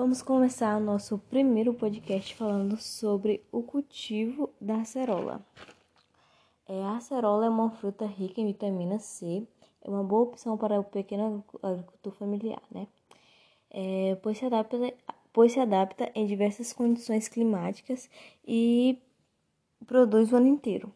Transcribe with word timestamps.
Vamos 0.00 0.22
começar 0.22 0.78
o 0.78 0.80
nosso 0.80 1.18
primeiro 1.18 1.74
podcast 1.74 2.34
falando 2.34 2.74
sobre 2.78 3.44
o 3.52 3.62
cultivo 3.62 4.48
da 4.58 4.76
acerola. 4.76 5.44
É, 6.66 6.82
a 6.84 6.96
acerola 6.96 7.44
é 7.44 7.50
uma 7.50 7.70
fruta 7.70 8.06
rica 8.06 8.40
em 8.40 8.46
vitamina 8.46 8.98
C, 8.98 9.46
é 9.84 9.90
uma 9.90 10.02
boa 10.02 10.22
opção 10.22 10.56
para 10.56 10.80
o 10.80 10.84
pequeno 10.84 11.44
agricultor 11.62 12.14
familiar, 12.14 12.62
né? 12.70 12.86
É, 13.70 14.16
pois, 14.22 14.38
se 14.38 14.46
adapta, 14.46 14.78
pois 15.34 15.52
se 15.52 15.60
adapta 15.60 16.10
em 16.14 16.24
diversas 16.24 16.72
condições 16.72 17.28
climáticas 17.28 18.08
e 18.48 18.98
produz 19.86 20.32
o 20.32 20.36
ano 20.36 20.48
inteiro. 20.48 20.90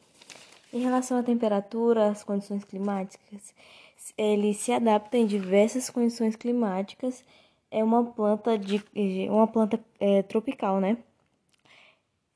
Em 0.73 0.81
relação 0.81 1.19
à 1.19 1.23
temperatura, 1.23 2.09
às 2.09 2.25
condições 2.25 2.65
climáticas, 2.65 3.55
ele 4.17 4.55
se 4.55 4.73
adapta 4.73 5.19
em 5.19 5.27
diversas 5.27 5.91
condições 5.91 6.37
climáticas. 6.37 7.23
É 7.77 7.83
uma 7.83 8.05
planta 8.05 8.57
de 8.57 8.81
uma 9.29 9.49
planta 9.49 9.85
é, 9.99 10.23
tropical, 10.23 10.81
né? 10.81 10.97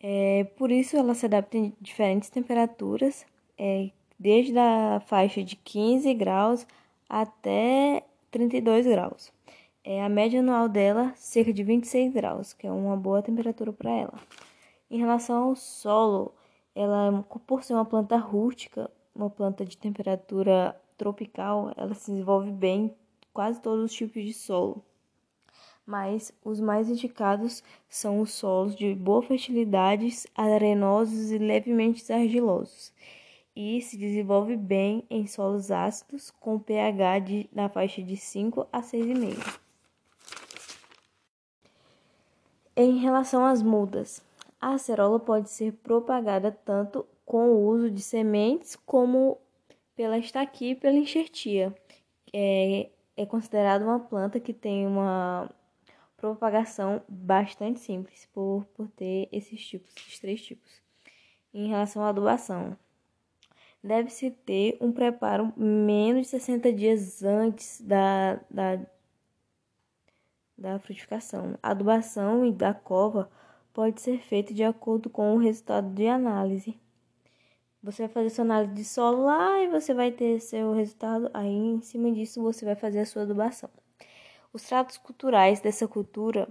É, 0.00 0.42
por 0.56 0.72
isso 0.72 0.96
ela 0.96 1.14
se 1.14 1.26
adapta 1.26 1.56
em 1.56 1.72
diferentes 1.80 2.28
temperaturas, 2.28 3.24
é, 3.56 3.90
desde 4.18 4.58
a 4.58 5.00
faixa 5.06 5.44
de 5.44 5.54
15 5.54 6.12
graus 6.14 6.66
até 7.08 8.02
32 8.32 8.84
graus. 8.86 9.32
É, 9.84 10.02
a 10.02 10.08
média 10.08 10.40
anual 10.40 10.68
dela 10.68 11.12
cerca 11.14 11.52
de 11.52 11.62
26 11.62 12.12
graus, 12.12 12.52
que 12.52 12.66
é 12.66 12.72
uma 12.72 12.96
boa 12.96 13.22
temperatura 13.22 13.72
para 13.72 13.92
ela. 13.92 14.18
Em 14.90 14.98
relação 14.98 15.50
ao 15.50 15.54
solo, 15.54 16.34
ela 16.74 17.24
por 17.46 17.62
ser 17.62 17.74
uma 17.74 17.84
planta 17.84 18.16
rústica, 18.16 18.90
uma 19.14 19.30
planta 19.30 19.64
de 19.64 19.78
temperatura 19.78 20.74
tropical, 20.96 21.72
ela 21.76 21.94
se 21.94 22.10
desenvolve 22.10 22.50
bem 22.50 22.86
em 22.86 22.94
quase 23.32 23.60
todos 23.60 23.84
os 23.84 23.92
tipos 23.92 24.24
de 24.24 24.34
solo. 24.34 24.84
Mas 25.88 26.30
os 26.44 26.60
mais 26.60 26.90
indicados 26.90 27.64
são 27.88 28.20
os 28.20 28.32
solos 28.32 28.76
de 28.76 28.94
boa 28.94 29.22
fertilidade, 29.22 30.06
arenosos 30.34 31.30
e 31.30 31.38
levemente 31.38 32.12
argilosos. 32.12 32.92
E 33.56 33.80
se 33.80 33.96
desenvolve 33.96 34.54
bem 34.54 35.02
em 35.08 35.26
solos 35.26 35.70
ácidos 35.70 36.30
com 36.30 36.58
pH 36.58 37.18
de, 37.20 37.50
na 37.50 37.70
faixa 37.70 38.02
de 38.02 38.18
5 38.18 38.68
a 38.70 38.82
6,5. 38.82 39.58
Em 42.76 42.98
relação 42.98 43.46
às 43.46 43.62
mudas, 43.62 44.22
a 44.60 44.74
acerola 44.74 45.18
pode 45.18 45.48
ser 45.48 45.72
propagada 45.72 46.52
tanto 46.52 47.06
com 47.24 47.48
o 47.48 47.66
uso 47.66 47.90
de 47.90 48.02
sementes 48.02 48.76
como 48.76 49.38
pela 49.96 50.18
estaquia 50.18 50.72
e 50.72 50.76
pela 50.76 50.98
enxertia. 50.98 51.74
É, 52.30 52.90
é 53.16 53.24
considerada 53.24 53.82
uma 53.86 53.98
planta 53.98 54.38
que 54.38 54.52
tem 54.52 54.86
uma 54.86 55.50
propagação 56.18 57.02
bastante 57.08 57.80
simples 57.80 58.28
por, 58.34 58.66
por 58.74 58.88
ter 58.90 59.28
esses 59.32 59.66
tipos, 59.66 59.90
esses 59.96 60.18
três 60.18 60.42
tipos. 60.42 60.82
Em 61.54 61.68
relação 61.68 62.02
à 62.02 62.10
adubação, 62.10 62.76
deve-se 63.82 64.30
ter 64.30 64.76
um 64.80 64.92
preparo 64.92 65.52
menos 65.56 66.22
de 66.22 66.28
60 66.28 66.72
dias 66.72 67.22
antes 67.22 67.80
da, 67.80 68.38
da, 68.50 68.86
da 70.58 70.78
frutificação. 70.78 71.58
A 71.62 71.70
adubação 71.70 72.50
da 72.52 72.74
cova 72.74 73.30
pode 73.72 74.02
ser 74.02 74.18
feita 74.18 74.52
de 74.52 74.62
acordo 74.62 75.08
com 75.08 75.34
o 75.34 75.38
resultado 75.38 75.88
de 75.94 76.06
análise 76.06 76.78
você 77.82 78.02
vai 78.02 78.08
fazer 78.08 78.30
sua 78.30 78.44
análise 78.44 78.74
de 78.74 78.84
solo 78.84 79.24
lá 79.24 79.62
e 79.62 79.68
você 79.68 79.94
vai 79.94 80.10
ter 80.10 80.40
seu 80.40 80.72
resultado. 80.72 81.30
Aí, 81.32 81.48
em 81.48 81.80
cima 81.80 82.10
disso, 82.10 82.42
você 82.42 82.64
vai 82.64 82.74
fazer 82.74 83.00
a 83.00 83.06
sua 83.06 83.22
adubação. 83.22 83.70
Os 84.52 84.62
tratos 84.62 84.96
culturais 84.96 85.60
dessa 85.60 85.86
cultura 85.86 86.48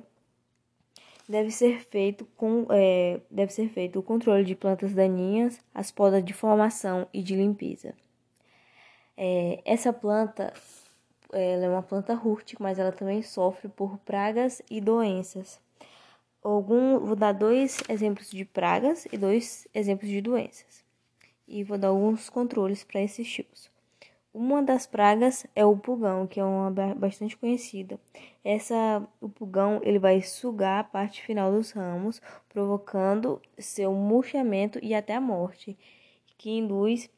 deve 1.28 1.52
ser 1.52 1.82
feito 1.82 2.26
com 2.38 2.68
é, 2.70 3.20
deve 3.30 3.52
ser 3.52 3.70
feito 3.70 4.00
o 4.00 4.04
controle 4.04 4.44
de 4.44 4.56
plantas 4.56 4.94
daninhas, 4.94 5.60
as 5.74 5.92
podas 5.92 6.24
de 6.24 6.34
formação 6.34 7.08
e 7.14 7.22
de 7.22 7.36
limpeza. 7.36 7.94
É, 9.16 9.62
essa 9.66 9.92
planta 9.92 10.54
ela 11.34 11.66
é 11.66 11.70
uma 11.70 11.84
planta 11.84 12.14
rústica, 12.14 12.64
mas 12.64 12.80
ela 12.80 12.92
também 12.92 13.22
sofre 13.22 13.68
por 13.68 13.98
pragas 14.00 14.62
e 14.70 14.80
doenças. 14.80 15.60
Algum, 16.42 17.00
vou 17.00 17.16
dar 17.16 17.34
dois 17.34 17.82
exemplos 17.90 18.30
de 18.30 18.46
pragas 18.46 19.06
e 19.12 19.18
dois 19.18 19.68
exemplos 19.74 20.10
de 20.10 20.22
doenças 20.22 20.88
e 21.48 21.64
vou 21.64 21.78
dar 21.78 21.88
alguns 21.88 22.30
controles 22.30 22.84
para 22.84 23.02
esses 23.02 23.28
tipos. 23.30 23.70
Uma 24.40 24.62
das 24.62 24.86
pragas 24.86 25.48
é 25.56 25.66
o 25.66 25.76
pulgão, 25.76 26.28
que 26.28 26.40
é 26.40 26.44
uma 26.44 26.70
bastante 26.94 27.36
conhecida. 27.36 28.00
Essa, 28.44 29.02
o 29.20 29.28
pulgão 29.28 29.82
ele 29.82 29.98
vai 29.98 30.22
sugar 30.22 30.80
a 30.82 30.84
parte 30.84 31.24
final 31.24 31.52
dos 31.52 31.72
ramos, 31.72 32.22
provocando 32.48 33.42
seu 33.58 33.92
murchamento 33.92 34.78
e 34.84 34.94
até 34.94 35.16
a 35.16 35.20
morte, 35.20 35.76
que 36.38 36.52
induz 36.52 37.10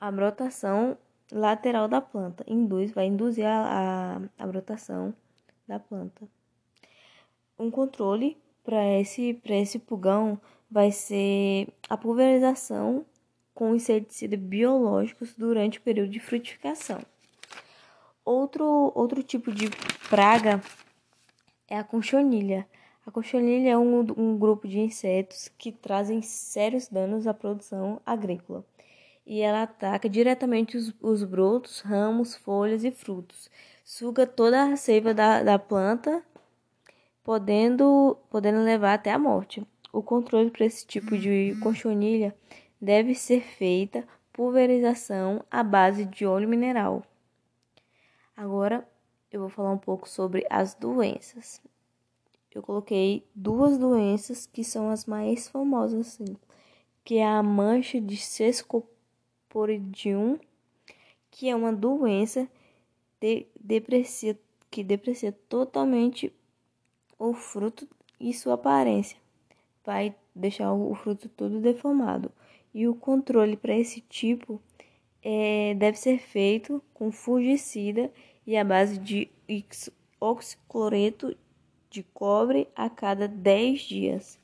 a 0.00 0.10
brotação 0.10 0.98
lateral 1.30 1.86
da 1.86 2.00
planta. 2.00 2.44
Induz, 2.48 2.90
vai 2.90 3.06
induzir 3.06 3.46
a, 3.46 4.18
a, 4.36 4.42
a 4.42 4.46
brotação 4.48 5.14
da 5.64 5.78
planta. 5.78 6.26
Um 7.56 7.70
controle 7.70 8.36
para 8.64 8.84
esse, 8.98 9.40
esse 9.44 9.78
pulgão 9.78 10.40
vai 10.68 10.90
ser 10.90 11.68
a 11.88 11.96
pulverização 11.96 13.06
com 13.56 13.74
inseticidas 13.74 14.38
biológicos 14.38 15.34
durante 15.34 15.78
o 15.78 15.82
período 15.82 16.10
de 16.10 16.20
frutificação. 16.20 17.00
Outro, 18.22 18.92
outro 18.94 19.22
tipo 19.22 19.50
de 19.50 19.70
praga 20.10 20.60
é 21.66 21.78
a 21.78 21.82
conchonilha. 21.82 22.68
A 23.06 23.10
conchonilha 23.10 23.70
é 23.70 23.78
um, 23.78 24.00
um 24.18 24.38
grupo 24.38 24.68
de 24.68 24.78
insetos 24.78 25.50
que 25.56 25.72
trazem 25.72 26.20
sérios 26.20 26.86
danos 26.88 27.26
à 27.26 27.32
produção 27.32 27.98
agrícola 28.04 28.62
e 29.26 29.40
ela 29.40 29.62
ataca 29.62 30.06
diretamente 30.06 30.76
os, 30.76 30.94
os 31.00 31.24
brotos, 31.24 31.80
ramos, 31.80 32.36
folhas 32.36 32.84
e 32.84 32.90
frutos. 32.90 33.50
Suga 33.82 34.26
toda 34.26 34.72
a 34.72 34.76
seiva 34.76 35.14
da, 35.14 35.42
da 35.42 35.58
planta, 35.58 36.22
podendo, 37.24 38.18
podendo 38.28 38.62
levar 38.62 38.92
até 38.92 39.12
a 39.12 39.18
morte. 39.18 39.66
O 39.90 40.02
controle 40.02 40.50
para 40.50 40.66
esse 40.66 40.86
tipo 40.86 41.16
de 41.16 41.56
conchonilha 41.62 42.36
deve 42.86 43.14
ser 43.16 43.40
feita 43.40 44.06
pulverização 44.32 45.44
à 45.50 45.64
base 45.64 46.04
de 46.04 46.24
óleo 46.24 46.48
mineral. 46.48 47.02
Agora 48.36 48.88
eu 49.28 49.40
vou 49.40 49.48
falar 49.48 49.72
um 49.72 49.78
pouco 49.78 50.08
sobre 50.08 50.46
as 50.48 50.72
doenças. 50.72 51.60
Eu 52.54 52.62
coloquei 52.62 53.26
duas 53.34 53.76
doenças 53.76 54.46
que 54.46 54.62
são 54.62 54.88
as 54.88 55.04
mais 55.04 55.48
famosas, 55.48 56.06
assim, 56.06 56.36
que 57.04 57.16
é 57.16 57.26
a 57.26 57.42
mancha 57.42 58.00
de 58.00 58.16
sescoporidium, 58.16 60.38
que 61.28 61.50
é 61.50 61.56
uma 61.56 61.72
doença 61.72 62.48
de, 63.20 63.48
deprecia, 63.60 64.38
que 64.70 64.84
deprecia 64.84 65.32
totalmente 65.32 66.32
o 67.18 67.34
fruto 67.34 67.88
e 68.20 68.32
sua 68.32 68.54
aparência. 68.54 69.18
Vai 69.84 70.14
deixar 70.32 70.72
o 70.72 70.94
fruto 70.94 71.28
todo 71.28 71.60
deformado 71.60 72.30
e 72.76 72.86
o 72.86 72.94
controle 72.94 73.56
para 73.56 73.74
esse 73.74 74.02
tipo 74.02 74.60
é, 75.22 75.74
deve 75.78 75.98
ser 75.98 76.18
feito 76.18 76.82
com 76.92 77.10
fungicida 77.10 78.12
e 78.46 78.54
a 78.54 78.62
base 78.62 78.98
de 78.98 79.30
oxicloreto 80.20 81.34
de 81.88 82.02
cobre 82.02 82.68
a 82.76 82.90
cada 82.90 83.26
10 83.26 83.80
dias. 83.80 84.38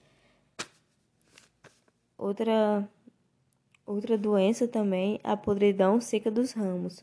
Outra, 2.17 2.89
outra 3.85 4.17
doença 4.17 4.67
também, 4.67 5.21
a 5.23 5.37
podridão 5.37 6.01
seca 6.01 6.31
dos 6.31 6.53
ramos, 6.53 7.03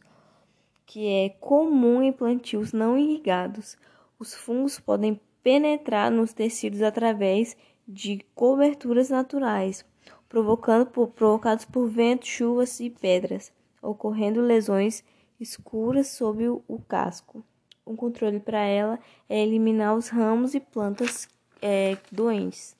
que 0.83 1.05
é 1.05 1.29
comum 1.29 2.01
em 2.01 2.11
plantios 2.11 2.73
não 2.73 2.97
irrigados. 2.97 3.77
Os 4.17 4.33
fungos 4.33 4.79
podem 4.79 5.21
penetrar 5.43 6.09
nos 6.09 6.33
tecidos 6.33 6.81
através 6.81 7.55
de 7.87 8.25
coberturas 8.33 9.11
naturais, 9.11 9.85
provocando 10.29 10.85
por, 10.85 11.09
provocados 11.09 11.65
por 11.65 11.89
vento, 11.89 12.25
chuvas 12.25 12.79
e 12.79 12.89
pedras, 12.89 13.51
ocorrendo 13.81 14.39
lesões 14.39 15.03
escuras 15.39 16.07
sob 16.07 16.47
o, 16.47 16.63
o 16.67 16.79
casco. 16.79 17.43
Um 17.85 17.95
controle 17.95 18.39
para 18.39 18.59
ela 18.59 18.99
é 19.27 19.41
eliminar 19.41 19.95
os 19.95 20.09
ramos 20.09 20.53
e 20.53 20.59
plantas 20.59 21.27
é, 21.61 21.97
doentes. 22.11 22.78